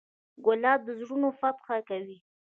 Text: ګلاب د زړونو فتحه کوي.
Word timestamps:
ګلاب 0.45 0.79
د 0.85 0.89
زړونو 0.99 1.29
فتحه 1.39 1.77
کوي. 1.89 2.17